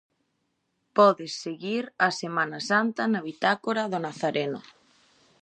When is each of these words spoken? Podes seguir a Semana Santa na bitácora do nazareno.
Podes 0.99 1.35
seguir 1.43 1.83
a 2.07 2.09
Semana 2.21 2.59
Santa 2.69 3.01
na 3.11 3.19
bitácora 3.29 3.83
do 3.91 3.99
nazareno. 4.05 4.61